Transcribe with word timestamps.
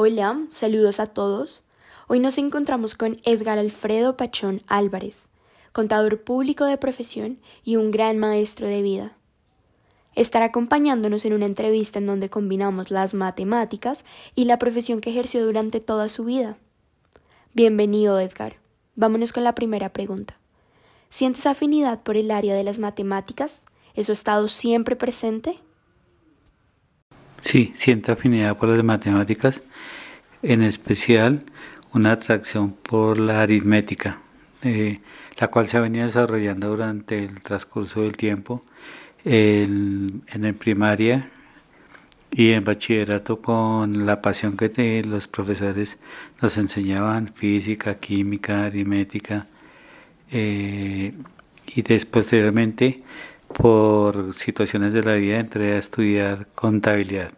Hola, 0.00 0.44
saludos 0.46 1.00
a 1.00 1.08
todos. 1.08 1.64
Hoy 2.06 2.20
nos 2.20 2.38
encontramos 2.38 2.94
con 2.94 3.18
Edgar 3.24 3.58
Alfredo 3.58 4.16
Pachón 4.16 4.62
Álvarez, 4.68 5.28
contador 5.72 6.22
público 6.22 6.66
de 6.66 6.78
profesión 6.78 7.40
y 7.64 7.74
un 7.74 7.90
gran 7.90 8.16
maestro 8.16 8.68
de 8.68 8.80
vida. 8.80 9.16
Estará 10.14 10.44
acompañándonos 10.44 11.24
en 11.24 11.32
una 11.32 11.46
entrevista 11.46 11.98
en 11.98 12.06
donde 12.06 12.30
combinamos 12.30 12.92
las 12.92 13.12
matemáticas 13.12 14.04
y 14.36 14.44
la 14.44 14.60
profesión 14.60 15.00
que 15.00 15.10
ejerció 15.10 15.44
durante 15.44 15.80
toda 15.80 16.08
su 16.08 16.24
vida. 16.24 16.58
Bienvenido, 17.52 18.20
Edgar. 18.20 18.54
Vámonos 18.94 19.32
con 19.32 19.42
la 19.42 19.56
primera 19.56 19.92
pregunta. 19.92 20.38
¿Sientes 21.10 21.44
afinidad 21.44 22.04
por 22.04 22.16
el 22.16 22.30
área 22.30 22.54
de 22.54 22.62
las 22.62 22.78
matemáticas? 22.78 23.64
¿Eso 23.96 24.12
ha 24.12 24.14
estado 24.14 24.46
siempre 24.46 24.94
presente? 24.94 25.58
Sí, 27.40 27.70
siento 27.74 28.12
afinidad 28.12 28.56
por 28.56 28.68
las 28.68 28.82
matemáticas, 28.84 29.62
en 30.42 30.62
especial 30.62 31.44
una 31.92 32.12
atracción 32.12 32.72
por 32.72 33.18
la 33.18 33.42
aritmética, 33.42 34.20
eh, 34.62 35.00
la 35.38 35.48
cual 35.48 35.68
se 35.68 35.76
ha 35.76 35.80
venido 35.80 36.04
desarrollando 36.04 36.68
durante 36.68 37.18
el 37.18 37.42
transcurso 37.42 38.02
del 38.02 38.16
tiempo 38.16 38.64
en, 39.24 40.22
primaria 40.58 41.30
y 42.30 42.52
en 42.52 42.64
bachillerato 42.64 43.40
con 43.40 44.04
la 44.04 44.20
pasión 44.20 44.56
que 44.56 45.02
los 45.04 45.28
profesores 45.28 45.98
nos 46.42 46.58
enseñaban 46.58 47.32
física, 47.34 47.98
química, 47.98 48.64
aritmética 48.64 49.46
eh, 50.30 51.14
y 51.66 51.82
después 51.82 52.24
posteriormente 52.24 53.02
por 53.52 54.34
situaciones 54.34 54.92
de 54.92 55.02
la 55.02 55.14
vida 55.14 55.38
entré 55.38 55.74
a 55.74 55.78
estudiar 55.78 56.46
contabilidad. 56.54 57.32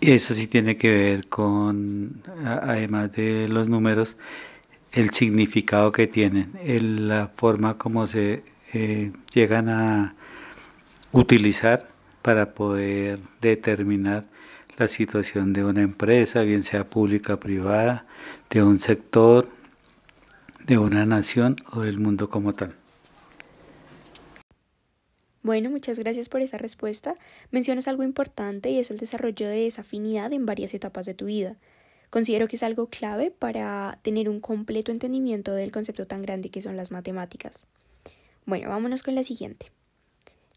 Eso 0.00 0.32
sí 0.32 0.46
tiene 0.46 0.76
que 0.76 0.90
ver 0.90 1.28
con, 1.28 2.22
además 2.44 3.12
de 3.12 3.48
los 3.48 3.68
números, 3.68 4.16
el 4.92 5.10
significado 5.10 5.92
que 5.92 6.06
tienen, 6.06 6.52
la 7.08 7.30
forma 7.36 7.76
como 7.76 8.06
se 8.06 8.42
eh, 8.72 9.12
llegan 9.32 9.68
a 9.68 10.14
utilizar 11.12 11.88
para 12.22 12.54
poder 12.54 13.20
determinar 13.40 14.24
la 14.78 14.88
situación 14.88 15.52
de 15.52 15.64
una 15.64 15.82
empresa, 15.82 16.42
bien 16.42 16.62
sea 16.62 16.88
pública 16.88 17.34
o 17.34 17.40
privada, 17.40 18.06
de 18.48 18.62
un 18.62 18.78
sector, 18.78 19.48
de 20.64 20.78
una 20.78 21.04
nación 21.04 21.56
o 21.72 21.82
del 21.82 21.98
mundo 21.98 22.30
como 22.30 22.54
tal. 22.54 22.79
Bueno, 25.42 25.70
muchas 25.70 25.98
gracias 25.98 26.28
por 26.28 26.42
esa 26.42 26.58
respuesta. 26.58 27.14
Mencionas 27.50 27.88
algo 27.88 28.02
importante 28.02 28.70
y 28.70 28.78
es 28.78 28.90
el 28.90 28.98
desarrollo 28.98 29.48
de 29.48 29.66
esa 29.66 29.80
afinidad 29.80 30.32
en 30.34 30.44
varias 30.44 30.74
etapas 30.74 31.06
de 31.06 31.14
tu 31.14 31.26
vida. 31.26 31.56
Considero 32.10 32.46
que 32.46 32.56
es 32.56 32.62
algo 32.62 32.88
clave 32.88 33.30
para 33.30 33.98
tener 34.02 34.28
un 34.28 34.40
completo 34.40 34.92
entendimiento 34.92 35.54
del 35.54 35.70
concepto 35.70 36.06
tan 36.06 36.22
grande 36.22 36.50
que 36.50 36.60
son 36.60 36.76
las 36.76 36.90
matemáticas. 36.90 37.64
Bueno, 38.44 38.68
vámonos 38.68 39.02
con 39.02 39.14
la 39.14 39.22
siguiente. 39.22 39.70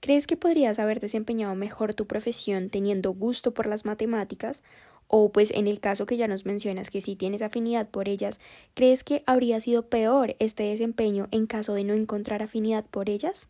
¿Crees 0.02 0.28
que 0.28 0.36
podrías 0.36 0.80
haber 0.80 1.00
desempeñado 1.00 1.56
mejor 1.56 1.94
tu 1.94 2.06
profesión 2.06 2.70
teniendo 2.70 3.14
gusto 3.14 3.54
por 3.54 3.68
las 3.68 3.86
matemáticas? 3.86 4.64
O 5.08 5.32
pues 5.32 5.52
en 5.52 5.68
el 5.68 5.80
caso 5.80 6.06
que 6.06 6.18
ya 6.18 6.28
nos 6.28 6.46
mencionas 6.46 6.90
que 6.90 7.00
si 7.00 7.16
tienes 7.16 7.42
afinidad 7.42 7.88
por 7.88 8.10
ellas, 8.10 8.42
¿crees 8.74 9.06
que 9.06 9.24
habría 9.28 9.62
sido 9.62 9.88
peor 9.88 10.36
este 10.40 10.64
desempeño 10.64 11.30
en 11.32 11.46
caso 11.46 11.74
de 11.74 11.86
no 11.86 11.94
encontrar 11.94 12.42
afinidad 12.42 12.86
por 12.86 13.10
ellas? 13.10 13.48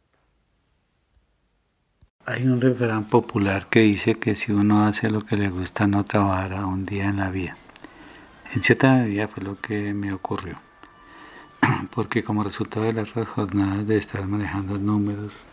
Hay 2.26 2.44
un 2.44 2.62
refrán 2.62 3.04
popular 3.04 3.68
que 3.68 3.82
dice 3.82 4.16
que 4.16 4.38
si 4.38 4.54
uno 4.54 4.86
hace 4.86 5.12
lo 5.12 5.26
que 5.26 5.36
le 5.36 5.50
gusta 5.50 5.88
no 5.88 6.06
trabajará 6.06 6.66
un 6.66 6.86
día 6.86 7.10
en 7.10 7.18
la 7.18 7.30
vida. 7.30 7.58
En 8.54 8.62
cierta 8.62 8.94
medida 8.94 9.28
fue 9.28 9.44
lo 9.44 9.60
que 9.60 9.94
me 9.94 10.14
ocurrió, 10.14 10.58
porque 11.94 12.24
como 12.24 12.46
resultado 12.46 12.86
de 12.86 12.94
las 12.94 13.10
jornadas 13.10 13.86
de 13.88 13.98
estar 13.98 14.26
manejando 14.26 14.80
números, 14.80 15.48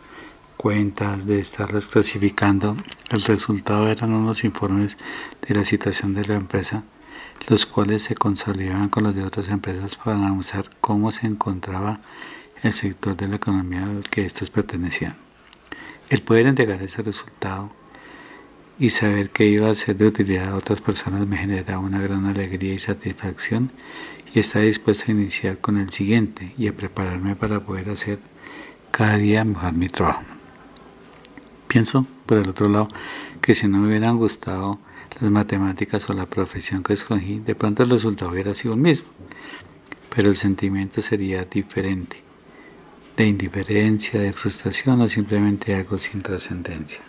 cuentas, 0.55 1.25
de 1.25 1.41
estarlas 1.41 1.87
clasificando, 1.87 2.77
el 3.09 3.21
resultado 3.21 3.89
eran 3.89 4.13
unos 4.13 4.45
informes 4.45 4.97
de 5.45 5.53
la 5.53 5.65
situación 5.65 6.13
de 6.13 6.23
la 6.23 6.35
empresa, 6.35 6.85
los 7.49 7.65
cuales 7.65 8.03
se 8.03 8.15
consolidaban 8.15 8.87
con 8.87 9.03
los 9.03 9.13
de 9.13 9.25
otras 9.25 9.49
empresas 9.49 9.97
para 9.97 10.15
analizar 10.15 10.69
cómo 10.79 11.11
se 11.11 11.27
encontraba 11.27 11.99
el 12.63 12.71
sector 12.71 13.17
de 13.17 13.27
la 13.27 13.35
economía 13.35 13.83
al 13.83 14.03
que 14.09 14.25
éstas 14.25 14.49
pertenecían. 14.49 15.30
El 16.11 16.23
poder 16.23 16.45
entregar 16.45 16.81
ese 16.81 17.01
resultado 17.03 17.71
y 18.77 18.89
saber 18.89 19.29
que 19.29 19.45
iba 19.45 19.69
a 19.69 19.75
ser 19.75 19.95
de 19.95 20.07
utilidad 20.07 20.49
a 20.49 20.57
otras 20.57 20.81
personas 20.81 21.25
me 21.25 21.37
generaba 21.37 21.79
una 21.79 22.01
gran 22.01 22.25
alegría 22.25 22.73
y 22.73 22.79
satisfacción 22.79 23.71
y 24.33 24.39
estaba 24.39 24.65
dispuesto 24.65 25.05
a 25.07 25.11
iniciar 25.11 25.59
con 25.59 25.77
el 25.77 25.89
siguiente 25.89 26.53
y 26.57 26.67
a 26.67 26.75
prepararme 26.75 27.37
para 27.37 27.61
poder 27.61 27.89
hacer 27.89 28.19
cada 28.91 29.15
día 29.15 29.45
mejor 29.45 29.71
mi 29.71 29.87
trabajo. 29.87 30.23
Pienso, 31.69 32.05
por 32.25 32.39
el 32.39 32.49
otro 32.49 32.67
lado, 32.67 32.89
que 33.41 33.55
si 33.55 33.69
no 33.69 33.77
me 33.77 33.87
hubieran 33.87 34.17
gustado 34.17 34.79
las 35.21 35.31
matemáticas 35.31 36.09
o 36.09 36.13
la 36.13 36.25
profesión 36.25 36.83
que 36.83 36.91
escogí, 36.91 37.39
de 37.39 37.55
pronto 37.55 37.83
el 37.83 37.89
resultado 37.89 38.31
hubiera 38.31 38.53
sido 38.53 38.73
el 38.73 38.81
mismo, 38.81 39.07
pero 40.13 40.27
el 40.27 40.35
sentimiento 40.35 40.99
sería 40.99 41.45
diferente 41.45 42.30
de 43.17 43.27
indiferencia, 43.27 44.19
de 44.19 44.33
frustración 44.33 45.01
o 45.01 45.07
simplemente 45.07 45.73
algo 45.75 45.97
sin 45.97 46.21
trascendencia. 46.21 47.01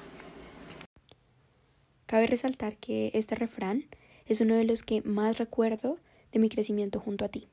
Cabe 2.06 2.26
resaltar 2.26 2.76
que 2.76 3.10
este 3.14 3.34
refrán 3.34 3.84
es 4.26 4.40
uno 4.40 4.54
de 4.54 4.64
los 4.64 4.82
que 4.82 5.02
más 5.02 5.38
recuerdo 5.38 5.98
de 6.32 6.38
mi 6.38 6.48
crecimiento 6.48 7.00
junto 7.00 7.24
a 7.24 7.28
ti. 7.28 7.48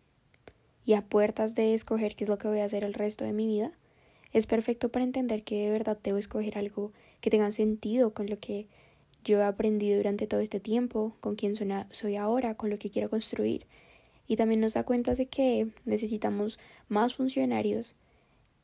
Y 0.85 0.93
a 0.93 1.01
puertas 1.01 1.55
de 1.55 1.73
escoger 1.73 2.15
qué 2.15 2.23
es 2.23 2.29
lo 2.29 2.37
que 2.37 2.47
voy 2.47 2.59
a 2.59 2.65
hacer 2.65 2.83
el 2.83 2.93
resto 2.93 3.23
de 3.23 3.33
mi 3.33 3.47
vida, 3.47 3.71
es 4.33 4.45
perfecto 4.47 4.89
para 4.89 5.05
entender 5.05 5.43
que 5.43 5.65
de 5.65 5.71
verdad 5.71 5.97
debo 6.03 6.17
escoger 6.17 6.57
algo 6.57 6.91
que 7.21 7.29
tenga 7.29 7.51
sentido 7.51 8.13
con 8.13 8.27
lo 8.27 8.39
que 8.39 8.67
yo 9.23 9.39
he 9.39 9.43
aprendido 9.43 9.97
durante 9.97 10.27
todo 10.27 10.39
este 10.39 10.59
tiempo, 10.59 11.15
con 11.19 11.35
quién 11.35 11.55
soy 11.55 12.15
ahora, 12.15 12.55
con 12.55 12.69
lo 12.69 12.77
que 12.77 12.89
quiero 12.89 13.09
construir. 13.09 13.65
Y 14.27 14.35
también 14.35 14.61
nos 14.61 14.73
da 14.73 14.83
cuenta 14.83 15.13
de 15.13 15.25
que 15.25 15.67
necesitamos 15.85 16.59
más 16.87 17.15
funcionarios 17.15 17.95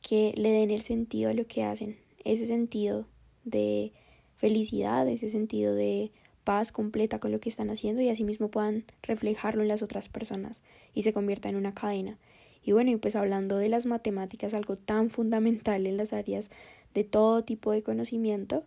que 0.06 0.32
le 0.36 0.52
den 0.52 0.70
el 0.70 0.82
sentido 0.82 1.30
a 1.30 1.34
lo 1.34 1.48
que 1.48 1.64
hacen, 1.64 1.96
ese 2.24 2.46
sentido 2.46 3.06
de 3.44 3.92
felicidad, 4.36 5.08
ese 5.08 5.28
sentido 5.28 5.74
de 5.74 6.12
paz 6.44 6.70
completa 6.70 7.18
con 7.18 7.32
lo 7.32 7.40
que 7.40 7.48
están 7.48 7.70
haciendo 7.70 8.02
y 8.02 8.08
asimismo 8.08 8.48
puedan 8.48 8.84
reflejarlo 9.02 9.62
en 9.62 9.68
las 9.68 9.82
otras 9.82 10.08
personas 10.08 10.62
y 10.94 11.02
se 11.02 11.12
convierta 11.12 11.48
en 11.48 11.56
una 11.56 11.74
cadena. 11.74 12.18
Y 12.62 12.70
bueno, 12.70 12.92
y 12.92 12.96
pues 12.96 13.16
hablando 13.16 13.56
de 13.56 13.68
las 13.68 13.84
matemáticas, 13.84 14.54
algo 14.54 14.76
tan 14.76 15.10
fundamental 15.16 15.88
en 15.88 15.96
las 15.96 16.12
áreas 16.12 16.50
de 16.94 17.02
todo 17.02 17.42
tipo 17.42 17.72
de 17.72 17.82
conocimiento, 17.82 18.62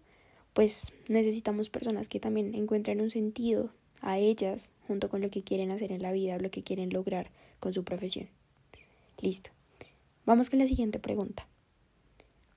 pues 0.52 0.92
necesitamos 1.08 1.70
personas 1.70 2.10
que 2.10 2.20
también 2.20 2.54
encuentren 2.54 3.00
un 3.00 3.10
sentido 3.10 3.72
a 4.02 4.18
ellas 4.18 4.74
junto 4.88 5.08
con 5.08 5.22
lo 5.22 5.30
que 5.30 5.44
quieren 5.44 5.72
hacer 5.72 5.94
en 5.94 6.02
la 6.02 6.12
vida, 6.12 6.38
lo 6.38 6.52
que 6.52 6.64
quieren 6.64 6.90
lograr 6.90 7.32
con 7.62 7.72
su 7.72 7.86
profesión. 7.86 8.28
Listo. 9.22 9.52
Vamos 10.30 10.52
con 10.52 10.60
la 10.60 10.68
siguiente 10.68 11.00
pregunta. 11.00 11.48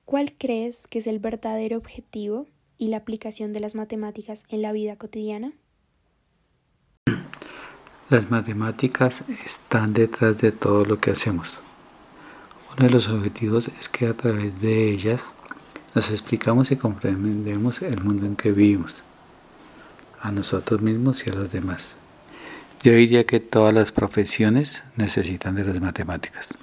¿Cuál 0.05 0.34
crees 0.37 0.87
que 0.87 0.99
es 0.99 1.06
el 1.06 1.21
verdadero 1.21 1.78
objetivo 1.78 2.44
y 2.77 2.88
la 2.88 2.99
aplicación 2.99 3.55
de 3.55 3.60
las 3.60 3.75
matemáticas 3.75 4.44
en 4.50 4.60
la 4.60 4.72
vida 4.72 4.97
cotidiana? 4.97 5.55
Las 8.10 8.31
matemáticas 8.31 9.25
están 9.47 9.94
detrás 9.94 10.37
de 10.37 10.53
todo 10.53 10.84
lo 10.84 11.00
que 11.00 11.12
hacemos. 11.12 11.60
Uno 12.77 12.88
de 12.88 12.93
los 12.93 13.09
objetivos 13.09 13.69
es 13.69 13.89
que 13.89 14.06
a 14.06 14.12
través 14.12 14.60
de 14.60 14.91
ellas 14.91 15.33
nos 15.94 16.10
explicamos 16.10 16.71
y 16.72 16.77
comprendemos 16.77 17.81
el 17.81 18.03
mundo 18.03 18.27
en 18.27 18.37
que 18.37 18.53
vivimos, 18.53 19.03
a 20.21 20.31
nosotros 20.31 20.83
mismos 20.83 21.27
y 21.27 21.31
a 21.31 21.34
los 21.37 21.50
demás. 21.50 21.97
Yo 22.83 22.92
diría 22.92 23.24
que 23.24 23.41
todas 23.41 23.72
las 23.72 23.92
profesiones 23.92 24.84
necesitan 24.98 25.54
de 25.54 25.65
las 25.65 25.80
matemáticas. 25.80 26.59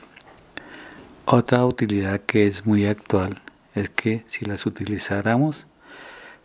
Otra 1.31 1.63
utilidad 1.63 2.21
que 2.21 2.47
es 2.47 2.65
muy 2.65 2.87
actual 2.87 3.39
es 3.75 3.91
que 3.91 4.23
si 4.25 4.45
las 4.45 4.65
utilizáramos, 4.65 5.67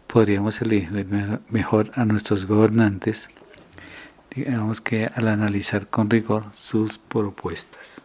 podríamos 0.06 0.60
elegir 0.60 1.06
mejor 1.48 1.90
a 1.94 2.04
nuestros 2.04 2.44
gobernantes, 2.44 3.30
digamos 4.36 4.82
que 4.82 5.06
al 5.06 5.28
analizar 5.28 5.86
con 5.86 6.10
rigor 6.10 6.52
sus 6.52 6.98
propuestas. 6.98 8.02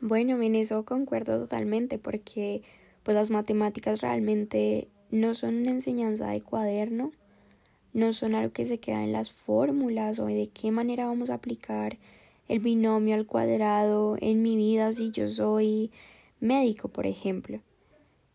Bueno, 0.00 0.40
en 0.40 0.54
eso 0.54 0.84
concuerdo 0.84 1.36
totalmente 1.36 1.98
porque 1.98 2.62
pues 3.02 3.16
las 3.16 3.30
matemáticas 3.30 4.00
realmente 4.00 4.86
no 5.10 5.34
son 5.34 5.56
una 5.56 5.72
enseñanza 5.72 6.28
de 6.28 6.42
cuaderno, 6.42 7.10
no 7.92 8.12
son 8.12 8.36
algo 8.36 8.52
que 8.52 8.66
se 8.66 8.78
queda 8.78 9.02
en 9.02 9.10
las 9.10 9.32
fórmulas 9.32 10.20
o 10.20 10.26
de 10.26 10.48
qué 10.54 10.70
manera 10.70 11.06
vamos 11.06 11.28
a 11.30 11.34
aplicar 11.34 11.98
el 12.48 12.60
binomio 12.60 13.14
al 13.14 13.26
cuadrado 13.26 14.16
en 14.20 14.42
mi 14.42 14.56
vida 14.56 14.92
si 14.92 15.10
yo 15.10 15.28
soy 15.28 15.90
médico, 16.40 16.88
por 16.88 17.06
ejemplo, 17.06 17.60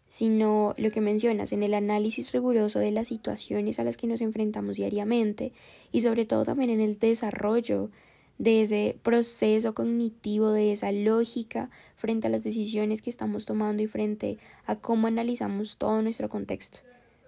sino 0.07 0.75
lo 0.77 0.91
que 0.91 1.01
mencionas 1.01 1.51
en 1.51 1.63
el 1.63 1.73
análisis 1.73 2.31
riguroso 2.31 2.79
de 2.79 2.91
las 2.91 3.07
situaciones 3.07 3.79
a 3.79 3.83
las 3.83 3.97
que 3.97 4.07
nos 4.07 4.21
enfrentamos 4.21 4.77
diariamente 4.77 5.51
y 5.91 6.01
sobre 6.01 6.25
todo 6.25 6.45
también 6.45 6.69
en 6.69 6.81
el 6.81 6.99
desarrollo 6.99 7.89
de 8.37 8.61
ese 8.61 8.97
proceso 9.01 9.73
cognitivo, 9.73 10.51
de 10.51 10.71
esa 10.71 10.91
lógica 10.91 11.69
frente 11.95 12.27
a 12.27 12.29
las 12.29 12.43
decisiones 12.43 13.01
que 13.01 13.09
estamos 13.09 13.45
tomando 13.45 13.81
y 13.81 13.87
frente 13.87 14.37
a 14.65 14.75
cómo 14.75 15.07
analizamos 15.07 15.77
todo 15.77 16.01
nuestro 16.01 16.29
contexto. 16.29 16.79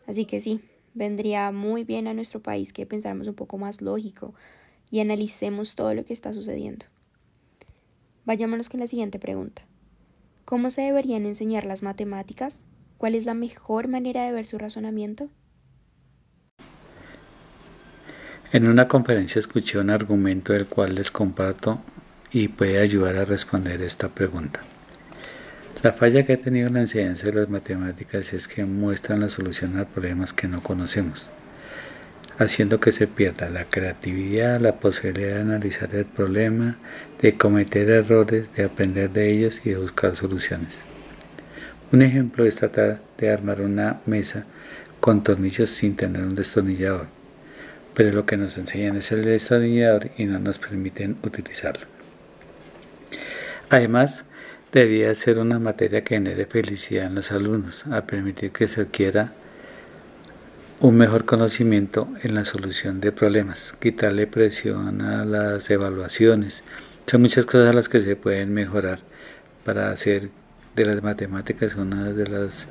Así 0.08 0.26
que 0.26 0.40
sí, 0.40 0.62
vendría 0.94 1.52
muy 1.52 1.84
bien 1.84 2.08
a 2.08 2.14
nuestro 2.14 2.42
país 2.42 2.74
que 2.74 2.86
pensáramos 2.86 3.28
un 3.28 3.36
poco 3.36 3.58
más 3.58 3.82
lógico 3.82 4.34
y 4.96 5.02
analicemos 5.02 5.76
todo 5.76 5.94
lo 5.94 6.06
que 6.06 6.14
está 6.14 6.32
sucediendo. 6.32 6.86
Vayámonos 8.24 8.70
con 8.70 8.80
la 8.80 8.88
siguiente 8.88 9.20
pregunta. 9.20 9.64
¿Cómo 10.46 10.70
se 10.70 10.84
deberían 10.84 11.26
enseñar 11.26 11.66
las 11.66 11.84
matemáticas? 11.84 12.64
¿Cuál 12.98 13.16
es 13.16 13.26
la 13.26 13.34
mejor 13.34 13.90
manera 13.90 14.24
de 14.24 14.32
ver 14.32 14.46
su 14.46 14.58
razonamiento? 14.58 15.28
En 18.54 18.70
una 18.70 18.88
conferencia 18.88 19.38
escuché 19.38 19.80
un 19.80 19.90
argumento 19.90 20.54
del 20.54 20.66
cual 20.66 20.96
les 20.96 21.12
comparto 21.12 21.82
y 22.32 22.48
puede 22.48 22.80
ayudar 22.80 23.18
a 23.18 23.26
responder 23.26 23.82
esta 23.82 24.08
pregunta. 24.08 24.62
La 25.84 25.92
falla 25.92 26.26
que 26.26 26.32
ha 26.32 26.42
tenido 26.42 26.70
la 26.70 26.80
enseñanza 26.80 27.26
de 27.26 27.34
las 27.34 27.50
matemáticas 27.50 28.32
es 28.32 28.48
que 28.48 28.64
muestran 28.64 29.20
la 29.20 29.28
solución 29.28 29.78
a 29.78 29.84
problemas 29.84 30.32
que 30.32 30.48
no 30.48 30.64
conocemos, 30.64 31.30
haciendo 32.38 32.80
que 32.80 32.92
se 32.92 33.08
pierda 33.08 33.50
la 33.50 33.66
creatividad, 33.66 34.60
la 34.60 34.76
posibilidad 34.76 35.36
de 35.36 35.42
analizar 35.42 35.94
el 35.96 36.06
problema, 36.06 36.78
de 37.22 37.38
cometer 37.38 37.90
errores, 37.90 38.54
de 38.56 38.66
aprender 38.66 39.10
de 39.12 39.32
ellos 39.32 39.62
y 39.64 39.70
de 39.70 39.78
buscar 39.78 40.16
soluciones. 40.16 40.80
Un 41.92 42.02
ejemplo 42.02 42.46
es 42.46 42.56
tratar 42.56 43.00
de 43.18 43.30
armar 43.30 43.62
una 43.62 44.02
mesa 44.06 44.46
con 45.00 45.24
tornillos 45.24 45.70
sin 45.70 45.96
tener 45.96 46.24
un 46.24 46.36
destornillador, 46.36 47.08
pero 47.94 48.12
lo 48.12 48.26
que 48.26 48.38
nos 48.38 48.58
enseñan 48.58 48.98
es 48.98 49.12
el 49.12 49.24
destornillador 49.24 50.12
y 50.18 50.26
no 50.26 50.40
nos 50.40 50.60
permiten 50.60 51.18
utilizarlo. 51.24 51.86
Además, 53.70 54.26
debería 54.72 55.14
ser 55.16 55.40
una 55.40 55.60
materia 55.60 56.04
que 56.04 56.16
genere 56.16 56.46
felicidad 56.46 57.06
en 57.06 57.16
los 57.16 57.32
alumnos, 57.32 57.86
a 57.88 58.06
permitir 58.06 58.52
que 58.52 58.68
se 58.68 58.82
adquiera 58.82 59.34
un 60.82 60.98
mejor 60.98 61.26
conocimiento 61.26 62.10
en 62.22 62.36
la 62.36 62.44
solución 62.44 63.00
de 63.00 63.14
problemas, 63.14 63.74
quitarle 63.80 64.28
presión 64.28 65.02
a 65.02 65.24
las 65.24 65.70
evaluaciones. 65.70 66.66
Son 67.06 67.22
muchas 67.22 67.46
cosas 67.46 67.74
las 67.74 67.88
que 67.88 68.02
se 68.02 68.18
pueden 68.18 68.54
mejorar 68.54 69.00
para 69.64 69.92
hacer 69.92 70.30
de 70.76 70.86
las 70.86 71.02
matemáticas 71.02 71.76
una 71.76 72.12
de 72.12 72.28
las 72.28 72.68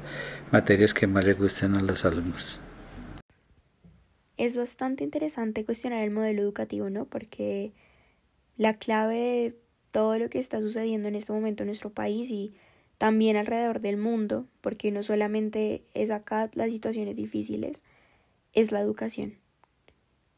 materias 0.52 0.92
que 0.92 1.06
más 1.06 1.24
le 1.24 1.32
gustan 1.32 1.74
a 1.74 1.80
los 1.80 2.04
alumnos. 2.04 2.60
Es 4.36 4.56
bastante 4.56 5.02
interesante 5.02 5.64
cuestionar 5.64 6.04
el 6.04 6.10
modelo 6.10 6.42
educativo, 6.42 6.90
¿no? 6.90 7.06
Porque 7.06 7.72
la 8.58 8.74
clave 8.74 9.14
de 9.14 9.56
todo 9.92 10.18
lo 10.18 10.28
que 10.28 10.40
está 10.40 10.60
sucediendo 10.60 11.08
en 11.08 11.14
este 11.14 11.32
momento 11.32 11.62
en 11.62 11.68
nuestro 11.68 11.90
país 11.90 12.30
y 12.30 12.52
también 12.98 13.36
alrededor 13.36 13.80
del 13.80 13.96
mundo, 13.96 14.46
porque 14.60 14.90
no 14.90 15.02
solamente 15.02 15.84
es 15.94 16.10
acá 16.10 16.50
las 16.54 16.70
situaciones 16.70 17.16
difíciles, 17.16 17.82
es 18.54 18.70
la 18.70 18.80
educación. 18.80 19.34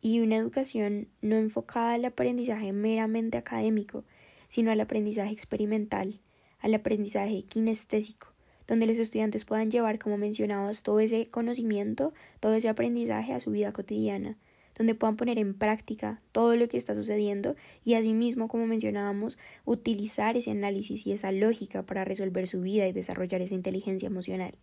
Y 0.00 0.20
una 0.20 0.36
educación 0.36 1.08
no 1.20 1.36
enfocada 1.36 1.94
al 1.94 2.04
aprendizaje 2.04 2.72
meramente 2.72 3.38
académico, 3.38 4.04
sino 4.48 4.70
al 4.70 4.80
aprendizaje 4.80 5.32
experimental, 5.32 6.20
al 6.58 6.74
aprendizaje 6.74 7.42
kinestésico, 7.42 8.32
donde 8.66 8.86
los 8.86 8.98
estudiantes 8.98 9.44
puedan 9.44 9.70
llevar, 9.70 9.98
como 9.98 10.16
mencionabas, 10.16 10.82
todo 10.82 11.00
ese 11.00 11.28
conocimiento, 11.30 12.14
todo 12.40 12.54
ese 12.54 12.68
aprendizaje 12.68 13.32
a 13.32 13.40
su 13.40 13.50
vida 13.50 13.72
cotidiana, 13.72 14.38
donde 14.76 14.94
puedan 14.94 15.16
poner 15.16 15.38
en 15.38 15.54
práctica 15.54 16.22
todo 16.32 16.56
lo 16.56 16.68
que 16.68 16.76
está 16.76 16.94
sucediendo 16.94 17.54
y 17.84 17.94
asimismo, 17.94 18.48
como 18.48 18.66
mencionábamos, 18.66 19.38
utilizar 19.64 20.36
ese 20.36 20.50
análisis 20.50 21.06
y 21.06 21.12
esa 21.12 21.32
lógica 21.32 21.84
para 21.84 22.04
resolver 22.04 22.46
su 22.46 22.60
vida 22.60 22.86
y 22.86 22.92
desarrollar 22.92 23.42
esa 23.42 23.54
inteligencia 23.54 24.06
emocional. 24.06 24.54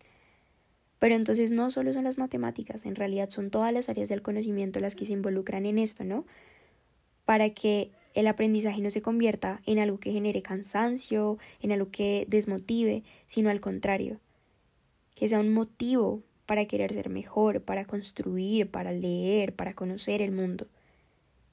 Pero 1.04 1.16
entonces 1.16 1.52
no 1.52 1.70
solo 1.70 1.92
son 1.92 2.06
las 2.06 2.18
matemáticas, 2.18 2.86
en 2.86 2.96
realidad 2.96 3.30
son 3.30 3.50
todas 3.50 3.74
las 3.74 3.90
áreas 3.90 4.08
del 4.08 4.22
conocimiento 4.22 4.80
las 4.80 4.96
que 4.96 5.06
se 5.06 5.12
involucran 5.12 5.66
en 5.66 5.78
esto, 5.78 6.06
¿no? 6.06 6.26
Para 7.26 7.50
que 7.50 7.92
el 8.14 8.26
aprendizaje 8.26 8.82
no 8.82 8.90
se 8.90 9.02
convierta 9.02 9.60
en 9.66 9.80
algo 9.80 10.00
que 10.00 10.14
genere 10.14 10.42
cansancio, 10.42 11.38
en 11.60 11.74
algo 11.74 11.92
que 11.92 12.26
desmotive, 12.30 13.04
sino 13.26 13.50
al 13.50 13.60
contrario, 13.60 14.22
que 15.14 15.28
sea 15.28 15.42
un 15.42 15.54
motivo 15.54 16.24
para 16.46 16.68
querer 16.68 16.94
ser 16.94 17.10
mejor, 17.10 17.64
para 17.64 17.84
construir, 17.84 18.72
para 18.72 18.94
leer, 18.94 19.54
para 19.58 19.74
conocer 19.74 20.22
el 20.22 20.32
mundo. 20.32 20.68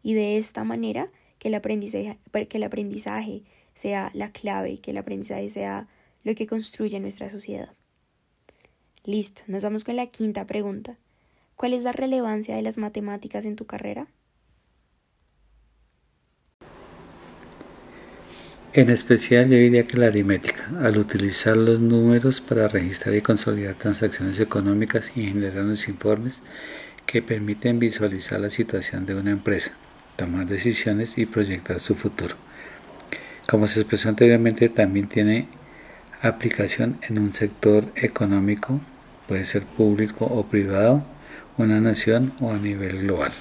Y 0.01 0.15
de 0.15 0.39
esta 0.39 0.63
manera 0.63 1.11
que 1.41 1.49
el 1.49 1.57
aprendizaje, 1.57 3.43
sea 3.75 4.13
la 4.15 4.31
clave, 4.31 4.79
que 4.79 4.93
el 4.93 4.99
aprendizaje 4.99 5.51
sea 5.51 5.89
lo 6.23 6.37
que 6.37 6.47
construye 6.47 7.01
nuestra 7.01 7.29
sociedad. 7.31 7.75
Listo, 9.05 9.43
nos 9.47 9.63
vamos 9.63 9.85
con 9.85 9.97
la 9.97 10.07
quinta 10.07 10.47
pregunta. 10.47 10.97
¿Cuál 11.57 11.73
es 11.73 11.83
la 11.83 11.93
relevancia 11.93 12.55
de 12.57 12.63
las 12.63 12.79
matemáticas 12.79 13.45
en 13.47 13.57
tu 13.57 13.67
carrera? 13.67 14.09
En 18.73 18.89
especial 18.89 19.49
yo 19.49 19.57
diría 19.57 19.85
que 19.85 19.97
la 19.97 20.07
aritmética, 20.07 20.71
al 20.81 20.97
utilizar 20.97 21.57
los 21.57 21.81
números 21.81 22.41
para 22.41 22.69
registrar 22.69 23.15
y 23.17 23.21
consolidar 23.21 23.75
transacciones 23.75 24.39
económicas 24.39 25.11
y 25.17 25.25
generar 25.25 25.65
unos 25.65 25.89
informes 25.89 26.41
que 27.05 27.21
permiten 27.21 27.81
visualizar 27.81 28.39
la 28.39 28.49
situación 28.49 29.07
de 29.07 29.17
una 29.17 29.33
empresa, 29.33 29.73
tomar 30.15 30.47
decisiones 30.47 31.19
y 31.19 31.27
proyectar 31.27 31.81
su 31.81 31.97
futuro. 31.97 32.37
Como 33.49 33.67
se 33.67 33.81
expresó 33.81 34.09
anteriormente, 34.09 34.69
también 34.69 35.09
tiene 35.09 35.49
aplicación 36.23 36.99
en 37.09 37.19
un 37.19 37.33
sector 37.33 37.93
económico, 37.97 38.81
puede 39.27 39.45
ser 39.45 39.65
público 39.65 40.27
o 40.27 40.47
privado, 40.47 41.03
una 41.57 41.81
nación 41.81 42.33
o 42.41 42.51
a 42.51 42.59
nivel 42.59 43.03
global. 43.03 43.33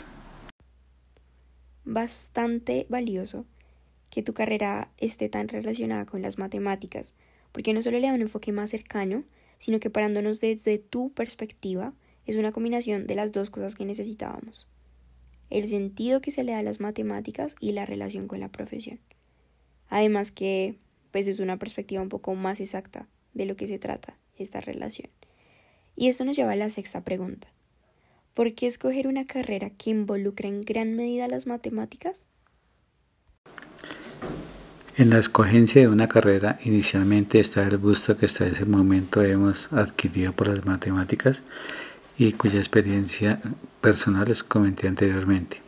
Bastante 1.86 2.86
valioso 2.90 3.46
que 4.10 4.24
tu 4.24 4.34
carrera 4.34 4.90
esté 4.98 5.30
tan 5.30 5.48
relacionada 5.48 6.06
con 6.06 6.22
las 6.22 6.38
matemáticas, 6.38 7.14
porque 7.52 7.74
no 7.74 7.82
solo 7.82 8.00
le 8.00 8.08
da 8.08 8.14
un 8.14 8.22
enfoque 8.22 8.52
más 8.52 8.70
cercano, 8.70 9.24
sino 9.60 9.80
que 9.80 9.90
parándonos 9.90 10.40
desde 10.40 10.78
tu 10.78 11.12
perspectiva, 11.12 11.94
es 12.26 12.36
una 12.36 12.52
combinación 12.52 13.08
de 13.08 13.16
las 13.16 13.32
dos 13.32 13.50
cosas 13.50 13.76
que 13.76 13.86
necesitábamos. 13.86 14.70
El 15.50 15.68
sentido 15.68 16.22
que 16.22 16.32
se 16.32 16.44
le 16.44 16.52
da 16.52 16.60
a 16.60 16.64
las 16.64 16.80
matemáticas 16.80 17.56
y 17.60 17.72
la 17.72 17.86
relación 17.86 18.28
con 18.28 18.40
la 18.40 18.50
profesión. 18.50 19.00
Además 19.90 20.32
que, 20.32 20.76
pues 21.12 21.28
es 21.28 21.40
una 21.40 21.58
perspectiva 21.58 22.02
un 22.02 22.10
poco 22.10 22.36
más 22.36 22.60
exacta 22.60 23.08
de 23.34 23.46
lo 23.46 23.56
que 23.56 23.68
se 23.68 23.80
trata 23.80 24.16
esta 24.38 24.62
relación. 24.62 25.10
Y 25.96 26.08
esto 26.08 26.26
nos 26.26 26.36
lleva 26.36 26.54
a 26.54 26.56
la 26.56 26.70
sexta 26.70 27.04
pregunta. 27.04 27.48
¿Por 28.34 28.54
qué 28.54 28.68
escoger 28.68 29.08
una 29.08 29.26
carrera 29.26 29.70
que 29.70 29.90
involucra 29.90 30.48
en 30.48 30.62
gran 30.62 30.96
medida 30.96 31.28
las 31.28 31.46
matemáticas? 31.46 32.28
En 34.96 35.10
la 35.10 35.20
escogencia 35.20 35.82
de 35.82 35.88
una 35.88 36.08
carrera 36.08 36.60
inicialmente 36.64 37.40
está 37.40 37.66
el 37.66 37.78
gusto 37.78 38.18
que 38.18 38.26
hasta 38.26 38.46
ese 38.46 38.66
momento 38.66 39.24
hemos 39.24 39.72
adquirido 39.72 40.34
por 40.34 40.48
las 40.48 40.66
matemáticas 40.66 41.44
y 42.18 42.34
cuya 42.34 42.60
experiencia 42.60 43.42
personal 43.80 44.28
les 44.28 44.44
comenté 44.44 44.88
anteriormente. 44.88 45.62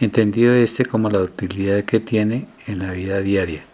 Entendido 0.00 0.54
este 0.54 0.84
como 0.84 1.10
la 1.10 1.20
utilidad 1.20 1.84
que 1.84 2.00
tiene 2.00 2.46
en 2.66 2.78
la 2.78 2.92
vida 2.92 3.20
diaria. 3.20 3.64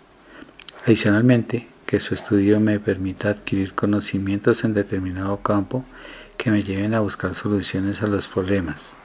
Adicionalmente, 0.84 1.68
que 1.84 2.00
su 2.00 2.14
estudio 2.14 2.58
me 2.58 2.80
permita 2.80 3.30
adquirir 3.30 3.74
conocimientos 3.74 4.64
en 4.64 4.72
determinado 4.72 5.42
campo 5.42 5.84
que 6.38 6.50
me 6.50 6.62
lleven 6.62 6.94
a 6.94 7.00
buscar 7.00 7.34
soluciones 7.34 8.02
a 8.02 8.06
los 8.06 8.28
problemas 8.28 8.96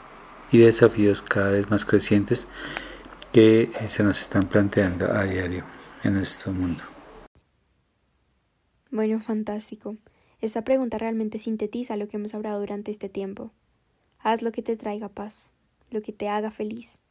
y 0.51 0.59
desafíos 0.59 1.21
cada 1.21 1.51
vez 1.51 1.69
más 1.69 1.83
crecientes 1.83 2.47
que 3.33 3.69
se 3.87 4.03
nos 4.03 4.21
están 4.21 4.47
planteando 4.47 5.11
a 5.11 5.25
diario 5.25 5.65
en 6.03 6.13
nuestro 6.13 6.53
mundo. 6.53 6.81
Bueno, 8.89 9.19
fantástico. 9.19 9.97
Esta 10.39 10.63
pregunta 10.63 10.97
realmente 10.97 11.39
sintetiza 11.39 11.97
lo 11.97 12.07
que 12.07 12.15
hemos 12.15 12.33
hablado 12.35 12.61
durante 12.61 12.91
este 12.91 13.09
tiempo. 13.09 13.51
Haz 14.19 14.41
lo 14.41 14.53
que 14.53 14.61
te 14.61 14.77
traiga 14.77 15.09
paz, 15.09 15.53
lo 15.89 16.01
que 16.01 16.13
te 16.13 16.29
haga 16.29 16.51
feliz, 16.51 17.01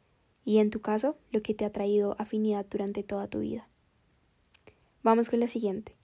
y 0.44 0.59
en 0.59 0.71
tu 0.71 0.80
caso, 0.80 1.18
lo 1.33 1.42
que 1.42 1.52
te 1.52 1.66
ha 1.66 1.73
traído 1.73 2.16
afinidad 2.18 2.64
durante 2.71 3.02
toda 3.02 3.26
tu 3.26 3.40
vida. 3.40 3.68
Vamos 5.05 5.29
con 5.29 5.39
la 5.39 5.49
siguiente. 5.49 5.95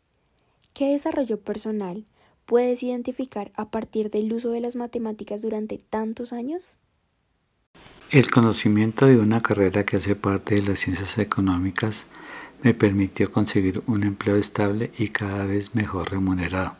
¿Qué 0.74 0.92
desarrollo 0.92 1.40
personal 1.40 2.04
puedes 2.44 2.82
identificar 2.82 3.50
a 3.56 3.70
partir 3.70 4.10
del 4.10 4.30
uso 4.30 4.50
de 4.50 4.60
las 4.60 4.76
matemáticas 4.76 5.40
durante 5.40 5.78
tantos 5.78 6.34
años? 6.34 6.78
El 8.10 8.30
conocimiento 8.30 9.06
de 9.06 9.16
una 9.16 9.40
carrera 9.40 9.86
que 9.86 9.96
hace 9.96 10.16
parte 10.16 10.56
de 10.56 10.62
las 10.62 10.80
ciencias 10.80 11.16
económicas 11.16 12.08
me 12.62 12.74
permitió 12.74 13.32
conseguir 13.32 13.82
un 13.86 14.02
empleo 14.02 14.36
estable 14.36 14.92
y 14.98 15.08
cada 15.08 15.46
vez 15.46 15.74
mejor 15.74 16.10
remunerado, 16.10 16.76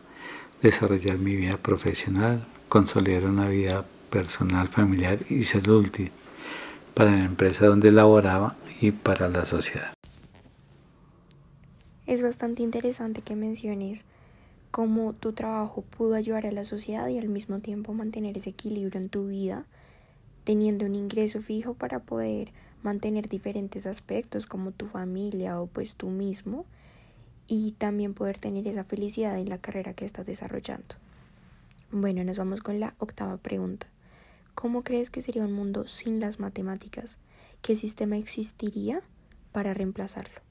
desarrollar 0.60 1.16
mi 1.16 1.36
vida 1.36 1.56
profesional, 1.56 2.46
consolidar 2.68 3.24
una 3.24 3.48
vida 3.48 3.86
personal, 4.10 4.68
familiar 4.68 5.20
y 5.30 5.44
ser 5.44 5.70
útil 5.70 6.12
para 6.92 7.12
la 7.12 7.24
empresa 7.24 7.66
donde 7.66 7.90
laboraba 7.90 8.56
y 8.82 8.90
para 8.90 9.28
la 9.30 9.46
sociedad. 9.46 9.94
Es 12.06 12.22
bastante 12.22 12.62
interesante 12.62 13.22
que 13.22 13.36
menciones 13.36 14.04
cómo 14.70 15.12
tu 15.12 15.32
trabajo 15.32 15.82
pudo 15.82 16.14
ayudar 16.14 16.46
a 16.46 16.52
la 16.52 16.64
sociedad 16.64 17.08
y 17.08 17.18
al 17.18 17.28
mismo 17.28 17.60
tiempo 17.60 17.92
mantener 17.92 18.36
ese 18.36 18.50
equilibrio 18.50 19.00
en 19.00 19.08
tu 19.08 19.28
vida, 19.28 19.66
teniendo 20.44 20.86
un 20.86 20.94
ingreso 20.94 21.40
fijo 21.40 21.74
para 21.74 22.00
poder 22.00 22.52
mantener 22.82 23.28
diferentes 23.28 23.86
aspectos 23.86 24.46
como 24.46 24.72
tu 24.72 24.86
familia 24.86 25.60
o 25.60 25.66
pues 25.66 25.96
tú 25.96 26.08
mismo 26.08 26.64
y 27.46 27.72
también 27.72 28.14
poder 28.14 28.38
tener 28.38 28.66
esa 28.66 28.84
felicidad 28.84 29.38
en 29.38 29.48
la 29.48 29.58
carrera 29.58 29.92
que 29.92 30.04
estás 30.04 30.26
desarrollando. 30.26 30.94
Bueno, 31.90 32.22
nos 32.24 32.38
vamos 32.38 32.60
con 32.60 32.78
la 32.78 32.94
octava 32.98 33.36
pregunta. 33.36 33.88
¿Cómo 34.54 34.82
crees 34.84 35.10
que 35.10 35.20
sería 35.20 35.44
un 35.44 35.52
mundo 35.52 35.88
sin 35.88 36.20
las 36.20 36.38
matemáticas? 36.38 37.18
¿Qué 37.62 37.76
sistema 37.76 38.16
existiría 38.16 39.02
para 39.52 39.74
reemplazarlo? 39.74 40.49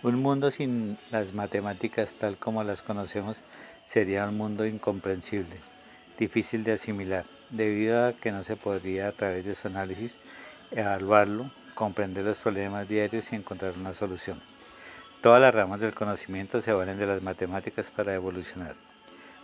Un 0.00 0.22
mundo 0.22 0.52
sin 0.52 0.96
las 1.10 1.34
matemáticas 1.34 2.14
tal 2.14 2.36
como 2.36 2.62
las 2.62 2.82
conocemos 2.82 3.42
sería 3.84 4.28
un 4.28 4.36
mundo 4.36 4.64
incomprensible, 4.64 5.56
difícil 6.16 6.62
de 6.62 6.74
asimilar, 6.74 7.24
debido 7.50 8.06
a 8.06 8.12
que 8.12 8.30
no 8.30 8.44
se 8.44 8.54
podría 8.54 9.08
a 9.08 9.12
través 9.12 9.44
de 9.44 9.56
su 9.56 9.66
análisis 9.66 10.20
evaluarlo, 10.70 11.50
comprender 11.74 12.24
los 12.24 12.38
problemas 12.38 12.88
diarios 12.88 13.32
y 13.32 13.36
encontrar 13.36 13.76
una 13.76 13.92
solución. 13.92 14.40
Todas 15.20 15.40
las 15.40 15.52
ramas 15.52 15.80
del 15.80 15.94
conocimiento 15.94 16.62
se 16.62 16.72
valen 16.72 17.00
de 17.00 17.06
las 17.06 17.20
matemáticas 17.20 17.90
para 17.90 18.14
evolucionar. 18.14 18.76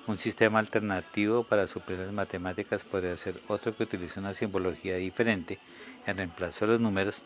Un 0.07 0.19
sistema 0.19 0.61
alternativo 0.61 1.43
para 1.43 1.67
suplir 1.67 1.99
las 1.99 2.13
matemáticas 2.13 2.85
podría 2.85 3.17
ser 3.17 3.41
otro 3.49 3.75
que 3.75 3.83
utilice 3.83 4.21
una 4.21 4.35
simbología 4.35 4.95
diferente 4.97 5.59
en 6.07 6.17
reemplazo 6.17 6.65
de 6.67 6.73
los 6.73 6.81
números 6.81 7.25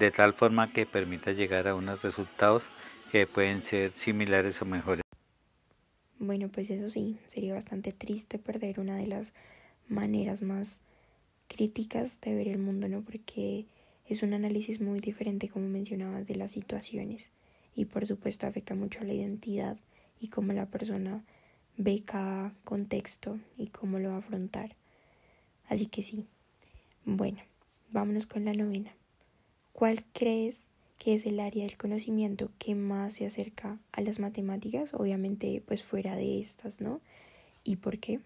de 0.00 0.10
tal 0.10 0.32
forma 0.32 0.72
que 0.72 0.86
permita 0.86 1.32
llegar 1.32 1.68
a 1.68 1.74
unos 1.74 2.02
resultados 2.02 2.70
que 3.12 3.26
pueden 3.26 3.62
ser 3.62 3.92
similares 3.92 4.62
o 4.62 4.64
mejores. 4.64 5.02
Bueno, 6.18 6.48
pues 6.48 6.70
eso 6.70 6.88
sí, 6.88 7.18
sería 7.28 7.52
bastante 7.52 7.92
triste 7.92 8.38
perder 8.38 8.80
una 8.80 8.96
de 8.96 9.06
las 9.06 9.34
maneras 9.88 10.40
más 10.40 10.80
críticas 11.48 12.18
de 12.22 12.34
ver 12.34 12.48
el 12.48 12.58
mundo, 12.58 12.88
¿no? 12.88 13.02
Porque 13.02 13.66
es 14.06 14.22
un 14.22 14.32
análisis 14.32 14.80
muy 14.80 15.00
diferente, 15.00 15.50
como 15.50 15.68
mencionabas, 15.68 16.26
de 16.26 16.34
las 16.34 16.52
situaciones 16.52 17.30
y 17.74 17.84
por 17.84 18.06
supuesto 18.06 18.46
afecta 18.46 18.74
mucho 18.74 19.00
a 19.00 19.04
la 19.04 19.12
identidad 19.12 19.76
y 20.18 20.28
cómo 20.28 20.54
la 20.54 20.66
persona 20.66 21.24
ve 21.76 22.02
cada 22.06 22.54
contexto 22.64 23.38
y 23.58 23.66
cómo 23.66 23.98
lo 23.98 24.08
va 24.08 24.14
a 24.16 24.18
afrontar. 24.18 24.76
Así 25.68 25.86
que 25.86 26.02
sí. 26.02 26.26
Bueno, 27.04 27.40
vámonos 27.90 28.26
con 28.26 28.46
la 28.46 28.54
novena. 28.54 28.92
¿Cuál 29.72 30.04
crees 30.12 30.66
que 30.98 31.14
es 31.14 31.24
el 31.24 31.40
área 31.40 31.64
del 31.64 31.78
conocimiento 31.78 32.50
que 32.58 32.74
más 32.74 33.14
se 33.14 33.26
acerca 33.26 33.78
a 33.92 34.00
las 34.02 34.18
matemáticas? 34.18 34.92
Obviamente, 34.94 35.62
pues 35.66 35.82
fuera 35.82 36.14
de 36.16 36.40
estas, 36.40 36.80
¿no? 36.80 37.00
¿Y 37.64 37.76
por 37.76 37.98
qué? 37.98 38.20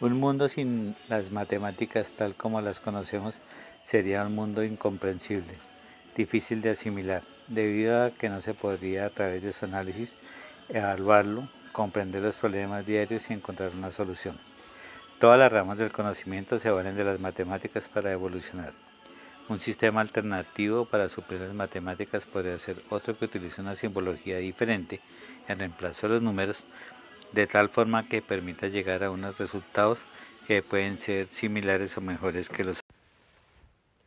Un 0.00 0.20
mundo 0.20 0.48
sin 0.48 0.94
las 1.08 1.30
matemáticas 1.30 2.12
tal 2.12 2.34
como 2.34 2.60
las 2.60 2.80
conocemos 2.80 3.40
sería 3.82 4.26
un 4.26 4.34
mundo 4.34 4.62
incomprensible, 4.62 5.54
difícil 6.14 6.60
de 6.60 6.70
asimilar, 6.70 7.22
debido 7.48 8.04
a 8.04 8.10
que 8.10 8.28
no 8.28 8.42
se 8.42 8.52
podría 8.52 9.06
a 9.06 9.10
través 9.10 9.42
de 9.42 9.54
su 9.54 9.64
análisis 9.64 10.18
evaluarlo, 10.68 11.48
comprender 11.72 12.22
los 12.22 12.36
problemas 12.36 12.84
diarios 12.84 13.30
y 13.30 13.32
encontrar 13.32 13.74
una 13.74 13.90
solución. 13.90 14.38
Todas 15.18 15.38
las 15.38 15.50
ramas 15.50 15.78
del 15.78 15.92
conocimiento 15.92 16.58
se 16.58 16.68
valen 16.68 16.94
de 16.94 17.04
las 17.04 17.18
matemáticas 17.18 17.88
para 17.88 18.12
evolucionar. 18.12 18.74
Un 19.48 19.60
sistema 19.60 20.02
alternativo 20.02 20.84
para 20.84 21.08
suplir 21.08 21.40
las 21.40 21.54
matemáticas 21.54 22.26
podría 22.26 22.58
ser 22.58 22.82
otro 22.90 23.16
que 23.16 23.24
utilice 23.24 23.62
una 23.62 23.76
simbología 23.76 24.36
diferente 24.36 25.00
en 25.48 25.58
reemplazo 25.58 26.06
de 26.06 26.14
los 26.14 26.22
números, 26.22 26.64
de 27.32 27.46
tal 27.46 27.70
forma 27.70 28.06
que 28.08 28.20
permita 28.20 28.68
llegar 28.68 29.04
a 29.04 29.10
unos 29.10 29.38
resultados 29.38 30.04
que 30.46 30.62
pueden 30.62 30.98
ser 30.98 31.28
similares 31.28 31.96
o 31.96 32.02
mejores 32.02 32.50
que 32.50 32.64
los. 32.64 32.80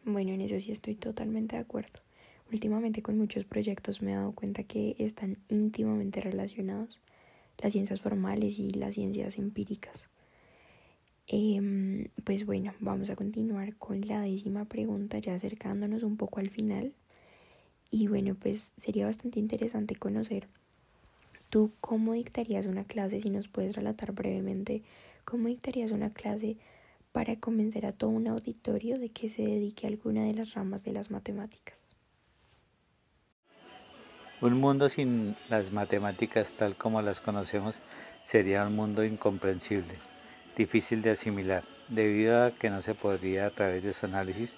Bueno, 0.06 0.34
en 0.34 0.42
eso 0.42 0.60
sí 0.60 0.72
estoy 0.72 0.94
totalmente 0.94 1.56
de 1.56 1.64
acuerdo. 1.64 2.02
Últimamente 2.52 3.02
con 3.02 3.18
muchos 3.18 3.46
proyectos 3.46 4.04
me 4.04 4.12
he 4.12 4.16
dado 4.16 4.32
cuenta 4.34 4.62
que 4.62 4.96
están 5.00 5.38
íntimamente 5.48 6.22
relacionados 6.22 7.00
las 7.58 7.74
ciencias 7.74 8.00
formales 8.00 8.60
y 8.60 8.72
las 8.74 8.94
ciencias 8.94 9.40
empíricas. 9.40 10.08
Em, 11.32 12.08
pues 12.24 12.44
bueno, 12.44 12.74
vamos 12.80 13.12
a 13.12 13.16
continuar 13.16 13.76
con 13.76 14.02
la 14.02 14.20
décima 14.22 14.66
pregunta, 14.66 15.20
ya 15.20 15.36
acercándonos 15.36 16.02
un 16.02 16.18
poco 16.18 16.40
al 16.40 16.50
final. 16.50 16.94
Y 17.92 18.08
bueno, 18.08 18.36
pues 18.36 18.74
sería 18.78 19.06
bastante 19.06 19.40
interesante 19.40 19.96
conocer 19.96 20.48
tú 21.52 21.72
cómo 21.82 22.14
dictarías 22.14 22.66
una 22.66 22.84
clase, 22.84 23.20
si 23.20 23.30
nos 23.30 23.48
puedes 23.48 23.76
relatar 23.76 24.12
brevemente, 24.12 24.84
cómo 25.26 25.48
dictarías 25.48 25.92
una 25.92 26.10
clase 26.10 26.58
para 27.12 27.36
convencer 27.36 27.86
a 27.86 27.92
todo 27.92 28.10
un 28.10 28.28
auditorio 28.28 28.98
de 28.98 29.10
que 29.10 29.30
se 29.30 29.44
dedique 29.44 29.86
a 29.86 29.90
alguna 29.90 30.24
de 30.24 30.34
las 30.34 30.54
ramas 30.54 30.84
de 30.84 30.94
las 30.94 31.12
matemáticas. 31.12 31.96
Un 34.42 34.60
mundo 34.60 34.90
sin 34.90 35.36
las 35.50 35.72
matemáticas 35.72 36.54
tal 36.54 36.76
como 36.76 37.02
las 37.02 37.20
conocemos 37.22 37.82
sería 38.24 38.66
un 38.66 38.76
mundo 38.76 39.04
incomprensible 39.04 39.96
difícil 40.56 41.02
de 41.02 41.12
asimilar, 41.12 41.64
debido 41.88 42.46
a 42.46 42.52
que 42.52 42.70
no 42.70 42.82
se 42.82 42.96
podría 42.96 43.48
a 43.48 43.50
través 43.50 43.84
de 43.84 43.94
su 43.94 44.06
análisis 44.06 44.58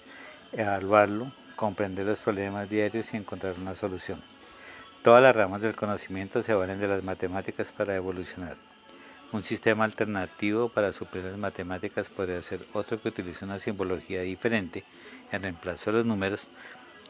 evaluarlo, 0.52 1.32
comprender 1.56 2.06
los 2.06 2.20
problemas 2.20 2.68
diarios 2.68 3.14
y 3.14 3.16
encontrar 3.16 3.58
una 3.58 3.74
solución. 3.74 4.22
Todas 5.02 5.22
las 5.22 5.34
ramas 5.34 5.60
del 5.62 5.74
conocimiento 5.74 6.42
se 6.42 6.54
valen 6.54 6.78
de 6.78 6.88
las 6.88 7.02
matemáticas 7.02 7.72
para 7.72 7.96
evolucionar. 7.96 8.56
Un 9.32 9.42
sistema 9.42 9.84
alternativo 9.84 10.68
para 10.68 10.92
suplir 10.92 11.24
las 11.24 11.38
matemáticas 11.38 12.10
podría 12.10 12.42
ser 12.42 12.66
otro 12.72 13.00
que 13.00 13.08
utilice 13.08 13.44
una 13.44 13.58
simbología 13.58 14.20
diferente 14.20 14.84
en 15.32 15.42
reemplazo 15.42 15.90
de 15.90 15.98
los 15.98 16.06
números, 16.06 16.48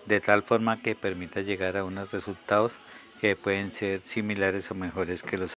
de 0.07 0.21
tal 0.21 0.43
forma 0.43 0.81
que 0.81 0.95
permita 0.95 1.41
llegar 1.41 1.77
a 1.77 1.85
unos 1.85 2.13
resultados 2.13 2.79
que 3.21 3.37
pueden 3.37 3.73
ser 3.73 4.03
similares 4.03 4.71
o 4.71 4.75
mejores 4.75 5.23
que 5.23 5.37
los. 5.37 5.55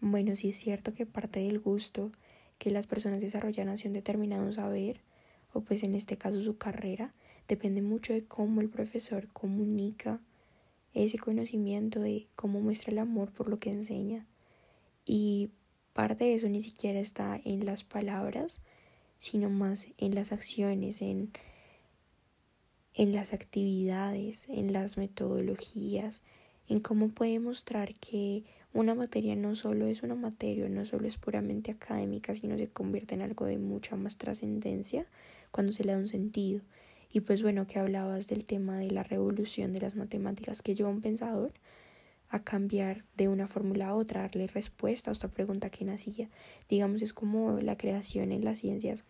Bueno, 0.00 0.34
sí 0.36 0.48
es 0.48 0.56
cierto 0.56 0.92
que 0.92 1.06
parte 1.06 1.40
del 1.40 1.60
gusto 1.60 2.10
que 2.64 2.70
las 2.70 2.86
personas 2.86 3.20
desarrollan 3.20 3.68
hacia 3.68 3.88
un 3.88 3.92
determinado 3.92 4.50
saber, 4.50 5.02
o 5.52 5.60
pues 5.60 5.82
en 5.82 5.94
este 5.94 6.16
caso 6.16 6.40
su 6.40 6.56
carrera, 6.56 7.12
depende 7.46 7.82
mucho 7.82 8.14
de 8.14 8.24
cómo 8.24 8.62
el 8.62 8.70
profesor 8.70 9.28
comunica 9.34 10.18
ese 10.94 11.18
conocimiento, 11.18 12.00
de 12.00 12.26
cómo 12.34 12.62
muestra 12.62 12.90
el 12.90 13.00
amor 13.00 13.32
por 13.32 13.50
lo 13.50 13.58
que 13.58 13.70
enseña. 13.70 14.26
Y 15.04 15.50
parte 15.92 16.24
de 16.24 16.36
eso 16.36 16.48
ni 16.48 16.62
siquiera 16.62 17.00
está 17.00 17.38
en 17.44 17.66
las 17.66 17.84
palabras, 17.84 18.62
sino 19.18 19.50
más 19.50 19.88
en 19.98 20.14
las 20.14 20.32
acciones, 20.32 21.02
en, 21.02 21.32
en 22.94 23.14
las 23.14 23.34
actividades, 23.34 24.48
en 24.48 24.72
las 24.72 24.96
metodologías, 24.96 26.22
en 26.66 26.80
cómo 26.80 27.10
puede 27.10 27.40
mostrar 27.40 27.92
que 27.96 28.42
una 28.74 28.96
materia 28.96 29.36
no 29.36 29.54
solo 29.54 29.86
es 29.86 30.02
una 30.02 30.16
materia, 30.16 30.68
no 30.68 30.84
solo 30.84 31.06
es 31.06 31.16
puramente 31.16 31.70
académica, 31.70 32.34
sino 32.34 32.58
se 32.58 32.68
convierte 32.68 33.14
en 33.14 33.22
algo 33.22 33.46
de 33.46 33.56
mucha 33.56 33.94
más 33.94 34.18
trascendencia 34.18 35.06
cuando 35.52 35.72
se 35.72 35.84
le 35.84 35.92
da 35.92 35.98
un 35.98 36.08
sentido. 36.08 36.60
Y 37.10 37.20
pues 37.20 37.42
bueno, 37.42 37.68
que 37.68 37.78
hablabas 37.78 38.26
del 38.26 38.44
tema 38.44 38.78
de 38.78 38.90
la 38.90 39.04
revolución 39.04 39.72
de 39.72 39.80
las 39.80 39.94
matemáticas 39.94 40.60
que 40.60 40.74
lleva 40.74 40.90
un 40.90 41.00
pensador 41.00 41.52
a 42.28 42.42
cambiar 42.42 43.04
de 43.16 43.28
una 43.28 43.46
fórmula 43.46 43.90
a 43.90 43.94
otra, 43.94 44.22
darle 44.22 44.48
respuesta 44.48 45.10
a 45.10 45.12
esta 45.12 45.28
pregunta 45.28 45.70
que 45.70 45.84
nacía. 45.84 46.28
Digamos, 46.68 47.00
es 47.00 47.12
como 47.12 47.60
la 47.60 47.76
creación 47.76 48.32
en 48.32 48.44
las 48.44 48.58
ciencias 48.58 49.04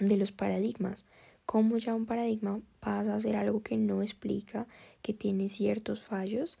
de 0.00 0.16
los 0.16 0.32
paradigmas, 0.32 1.06
cómo 1.46 1.78
ya 1.78 1.94
un 1.94 2.06
paradigma 2.06 2.60
pasa 2.80 3.14
a 3.14 3.20
ser 3.20 3.36
algo 3.36 3.62
que 3.62 3.76
no 3.76 4.02
explica, 4.02 4.66
que 5.02 5.14
tiene 5.14 5.48
ciertos 5.48 6.02
fallos, 6.02 6.58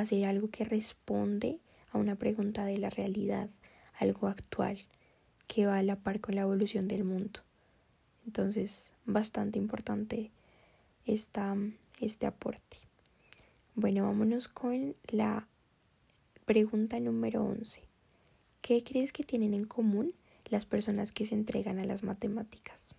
hacer 0.00 0.24
algo 0.24 0.48
que 0.48 0.64
responde 0.64 1.60
a 1.90 1.98
una 1.98 2.16
pregunta 2.16 2.64
de 2.64 2.78
la 2.78 2.90
realidad, 2.90 3.50
algo 3.98 4.28
actual, 4.28 4.78
que 5.46 5.66
va 5.66 5.78
a 5.78 5.82
la 5.82 5.96
par 5.96 6.20
con 6.20 6.34
la 6.34 6.42
evolución 6.42 6.88
del 6.88 7.04
mundo. 7.04 7.40
Entonces, 8.26 8.92
bastante 9.04 9.58
importante 9.58 10.32
esta, 11.04 11.56
este 12.00 12.26
aporte. 12.26 12.78
Bueno, 13.74 14.04
vámonos 14.04 14.48
con 14.48 14.96
la 15.10 15.46
pregunta 16.44 16.98
número 17.00 17.44
11. 17.44 17.82
¿Qué 18.62 18.82
crees 18.82 19.12
que 19.12 19.24
tienen 19.24 19.54
en 19.54 19.64
común 19.64 20.14
las 20.50 20.64
personas 20.64 21.12
que 21.12 21.24
se 21.24 21.34
entregan 21.34 21.78
a 21.78 21.84
las 21.84 22.02
matemáticas? 22.02 22.96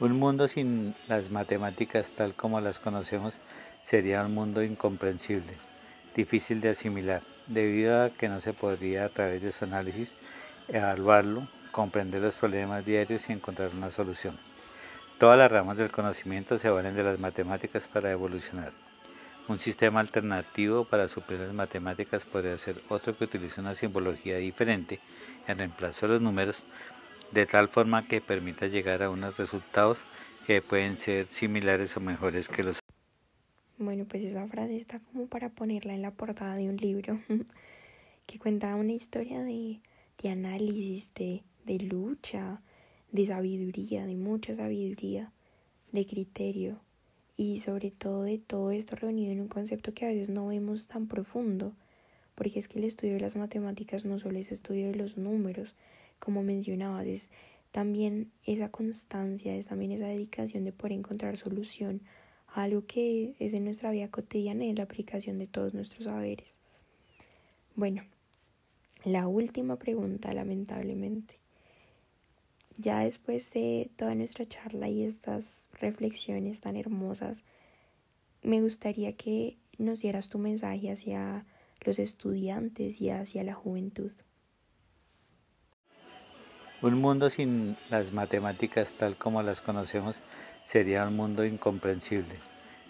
Un 0.00 0.18
mundo 0.18 0.48
sin 0.48 0.92
las 1.06 1.30
matemáticas 1.30 2.10
tal 2.10 2.34
como 2.34 2.60
las 2.60 2.80
conocemos 2.80 3.38
sería 3.80 4.24
un 4.24 4.34
mundo 4.34 4.64
incomprensible, 4.64 5.52
difícil 6.16 6.60
de 6.60 6.70
asimilar, 6.70 7.22
debido 7.46 8.02
a 8.02 8.10
que 8.10 8.28
no 8.28 8.40
se 8.40 8.52
podría 8.52 9.04
a 9.04 9.08
través 9.08 9.40
de 9.40 9.52
su 9.52 9.64
análisis 9.64 10.16
evaluarlo, 10.66 11.46
comprender 11.70 12.22
los 12.22 12.36
problemas 12.36 12.84
diarios 12.84 13.28
y 13.28 13.34
encontrar 13.34 13.70
una 13.72 13.88
solución. 13.88 14.36
Todas 15.18 15.38
las 15.38 15.52
ramas 15.52 15.76
del 15.76 15.92
conocimiento 15.92 16.58
se 16.58 16.70
valen 16.70 16.96
de 16.96 17.04
las 17.04 17.20
matemáticas 17.20 17.86
para 17.86 18.10
evolucionar. 18.10 18.72
Un 19.46 19.60
sistema 19.60 20.00
alternativo 20.00 20.86
para 20.86 21.06
suplir 21.06 21.38
las 21.38 21.52
matemáticas 21.52 22.24
podría 22.24 22.58
ser 22.58 22.82
otro 22.88 23.16
que 23.16 23.24
utilice 23.24 23.60
una 23.60 23.76
simbología 23.76 24.38
diferente 24.38 24.98
en 25.46 25.58
reemplazo 25.58 26.08
de 26.08 26.14
los 26.14 26.22
números 26.22 26.64
de 27.34 27.46
tal 27.46 27.68
forma 27.68 28.06
que 28.06 28.20
permita 28.20 28.68
llegar 28.68 29.02
a 29.02 29.10
unos 29.10 29.36
resultados 29.36 30.04
que 30.46 30.62
pueden 30.62 30.96
ser 30.96 31.26
similares 31.26 31.96
o 31.96 32.00
mejores 32.00 32.48
que 32.48 32.62
los. 32.62 32.78
Bueno, 33.76 34.04
pues 34.04 34.22
esa 34.22 34.46
frase 34.46 34.76
está 34.76 35.00
como 35.00 35.26
para 35.26 35.48
ponerla 35.48 35.94
en 35.94 36.02
la 36.02 36.12
portada 36.12 36.54
de 36.54 36.68
un 36.68 36.76
libro 36.76 37.20
que 38.26 38.38
cuenta 38.38 38.76
una 38.76 38.92
historia 38.92 39.42
de, 39.42 39.80
de 40.22 40.28
análisis, 40.28 41.12
de, 41.14 41.42
de 41.64 41.78
lucha, 41.80 42.62
de 43.10 43.26
sabiduría, 43.26 44.06
de 44.06 44.14
mucha 44.14 44.54
sabiduría, 44.54 45.32
de 45.90 46.06
criterio 46.06 46.80
y 47.36 47.58
sobre 47.58 47.90
todo 47.90 48.22
de 48.22 48.38
todo 48.38 48.70
esto 48.70 48.94
reunido 48.94 49.32
en 49.32 49.40
un 49.40 49.48
concepto 49.48 49.92
que 49.92 50.04
a 50.04 50.08
veces 50.08 50.30
no 50.30 50.46
vemos 50.46 50.86
tan 50.86 51.08
profundo, 51.08 51.72
porque 52.36 52.60
es 52.60 52.68
que 52.68 52.78
el 52.78 52.84
estudio 52.84 53.14
de 53.14 53.20
las 53.20 53.34
matemáticas 53.34 54.04
no 54.04 54.20
solo 54.20 54.38
es 54.38 54.52
estudio 54.52 54.86
de 54.86 54.94
los 54.94 55.16
números, 55.16 55.74
como 56.24 56.42
mencionabas, 56.42 57.06
es 57.06 57.30
también 57.70 58.32
esa 58.44 58.70
constancia, 58.70 59.54
es 59.54 59.68
también 59.68 59.92
esa 59.92 60.06
dedicación 60.06 60.64
de 60.64 60.72
poder 60.72 60.92
encontrar 60.92 61.36
solución 61.36 62.00
a 62.48 62.62
algo 62.62 62.86
que 62.86 63.34
es 63.38 63.52
en 63.52 63.64
nuestra 63.64 63.90
vida 63.90 64.08
cotidiana 64.08 64.64
y 64.64 64.70
en 64.70 64.76
la 64.76 64.84
aplicación 64.84 65.38
de 65.38 65.46
todos 65.46 65.74
nuestros 65.74 66.04
saberes. 66.04 66.60
Bueno, 67.76 68.04
la 69.04 69.28
última 69.28 69.76
pregunta, 69.76 70.32
lamentablemente. 70.32 71.38
Ya 72.78 73.00
después 73.00 73.52
de 73.52 73.90
toda 73.96 74.14
nuestra 74.14 74.48
charla 74.48 74.88
y 74.88 75.02
estas 75.02 75.68
reflexiones 75.78 76.60
tan 76.60 76.76
hermosas, 76.76 77.44
me 78.42 78.62
gustaría 78.62 79.12
que 79.12 79.58
nos 79.76 80.00
dieras 80.00 80.30
tu 80.30 80.38
mensaje 80.38 80.90
hacia 80.90 81.44
los 81.84 81.98
estudiantes 81.98 83.00
y 83.00 83.10
hacia 83.10 83.44
la 83.44 83.54
juventud. 83.54 84.12
Un 86.84 87.00
mundo 87.00 87.30
sin 87.30 87.78
las 87.88 88.12
matemáticas 88.12 88.92
tal 88.92 89.16
como 89.16 89.42
las 89.42 89.62
conocemos 89.62 90.20
sería 90.64 91.06
un 91.06 91.16
mundo 91.16 91.46
incomprensible, 91.46 92.34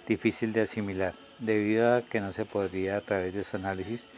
difícil 0.09 0.53
de 0.53 0.63
asimilar, 0.63 1.15
debido 1.39 1.95
a 1.95 2.03
que 2.03 2.21
no 2.21 2.33
se 2.33 2.45
podría 2.45 2.97
a 2.97 3.03
través 3.03 3.35
de 3.35 3.45
su 3.45 3.55
análisis 3.55 4.09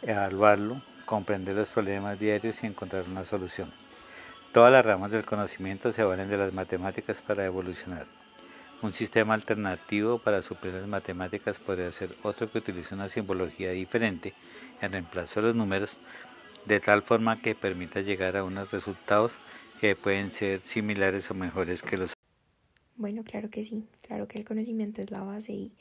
evaluarlo, 0.00 0.80
comprender 1.04 1.54
los 1.54 1.68
problemas 1.68 2.18
diarios 2.18 2.62
y 2.62 2.66
encontrar 2.66 3.10
una 3.10 3.24
solución. 3.24 3.70
Todas 4.54 4.72
las 4.72 4.86
ramas 4.86 5.10
del 5.10 5.26
conocimiento 5.26 5.92
se 5.92 6.02
valen 6.02 6.30
de 6.30 6.38
las 6.38 6.54
matemáticas 6.54 7.20
para 7.20 7.44
evolucionar. 7.44 8.06
Un 8.80 8.94
sistema 8.94 9.34
alternativo 9.34 10.16
para 10.16 10.40
suplir 10.40 10.72
las 10.72 10.88
matemáticas 10.88 11.58
podría 11.58 11.92
ser 11.92 12.16
otro 12.22 12.50
que 12.50 12.56
utilice 12.56 12.94
una 12.94 13.10
simbología 13.10 13.72
diferente 13.72 14.32
en 14.80 14.92
reemplazo 14.92 15.42
de 15.42 15.48
los 15.48 15.56
números 15.56 15.98
de 16.66 16.80
tal 16.80 17.02
forma 17.02 17.40
que 17.40 17.54
permita 17.54 18.00
llegar 18.00 18.36
a 18.36 18.44
unos 18.44 18.72
resultados 18.72 19.38
que 19.80 19.94
pueden 19.94 20.30
ser 20.30 20.62
similares 20.62 21.30
o 21.30 21.34
mejores 21.34 21.82
que 21.82 21.96
los. 21.96 22.12
Bueno, 22.96 23.24
claro 23.24 23.50
que 23.50 23.62
sí, 23.62 23.86
claro 24.02 24.26
que 24.26 24.38
el 24.38 24.44
conocimiento 24.44 25.00
es 25.00 25.10
la 25.10 25.22
base 25.22 25.52
y 25.52 25.72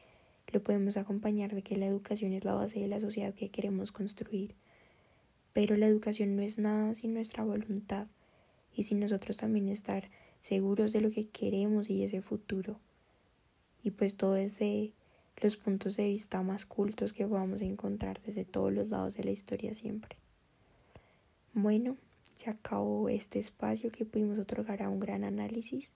lo 0.52 0.62
podemos 0.62 0.98
acompañar 0.98 1.54
de 1.54 1.64
que 1.64 1.76
la 1.76 1.88
educación 1.88 2.34
es 2.34 2.46
la 2.46 2.54
base 2.54 2.80
de 2.80 2.88
la 2.88 3.00
sociedad 3.00 3.34
que 3.34 3.50
queremos 3.50 3.92
construir. 3.92 4.56
Pero 5.54 5.76
la 5.78 5.88
educación 5.88 6.36
no 6.36 6.42
es 6.42 6.60
nada 6.60 6.94
sin 6.94 7.14
nuestra 7.14 7.44
voluntad 7.44 8.08
y 8.74 8.84
sin 8.84 9.00
nosotros 9.00 9.38
también 9.38 9.70
estar 9.70 10.10
seguros 10.42 10.94
de 10.94 11.02
lo 11.02 11.10
que 11.10 11.28
queremos 11.30 11.90
y 11.90 12.04
ese 12.04 12.22
futuro. 12.22 12.80
Y 13.82 13.92
pues 13.92 14.18
todo 14.18 14.34
desde 14.34 14.94
los 15.42 15.58
puntos 15.58 15.96
de 15.96 16.10
vista 16.10 16.42
más 16.42 16.66
cultos 16.66 17.14
que 17.14 17.26
podamos 17.26 17.62
encontrar 17.62 18.22
desde 18.24 18.46
todos 18.46 18.72
los 18.74 18.90
lados 18.90 19.16
de 19.16 19.24
la 19.24 19.32
historia 19.32 19.74
siempre. 19.74 20.18
Bueno, 21.58 21.96
se 22.36 22.50
acabó 22.50 23.08
este 23.08 23.40
espacio 23.40 23.90
que 23.90 24.04
pudimos 24.04 24.38
otorgar 24.40 24.84
a 24.84 24.90
un 24.90 25.00
gran 25.00 25.24
análisis. 25.24 25.90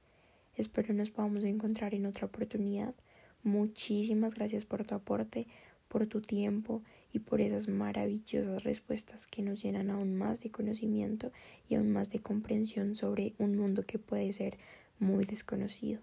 Espero 0.56 0.94
nos 0.94 1.12
podamos 1.12 1.44
encontrar 1.44 1.94
en 1.94 2.06
otra 2.06 2.28
oportunidad. 2.28 2.96
Muchísimas 3.44 4.36
gracias 4.36 4.64
por 4.64 4.86
tu 4.86 4.96
aporte, 4.96 5.48
por 5.90 6.08
tu 6.08 6.22
tiempo 6.22 6.82
y 7.12 7.20
por 7.20 7.42
esas 7.42 7.68
maravillosas 7.68 8.64
respuestas 8.64 9.28
que 9.28 9.42
nos 9.42 9.62
llenan 9.62 9.90
aún 9.90 10.16
más 10.16 10.42
de 10.44 10.50
conocimiento 10.50 11.34
y 11.68 11.76
aún 11.76 11.92
más 11.92 12.10
de 12.10 12.20
comprensión 12.20 12.96
sobre 12.96 13.34
un 13.38 13.58
mundo 13.58 13.84
que 13.84 14.00
puede 14.00 14.32
ser 14.32 14.58
muy 14.98 15.26
desconocido. 15.26 16.00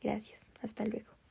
Gracias, 0.00 0.50
hasta 0.60 0.84
luego. 0.86 1.21